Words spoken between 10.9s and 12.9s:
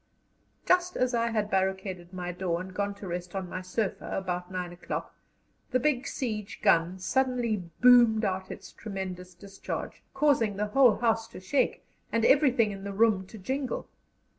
house to shake and everything in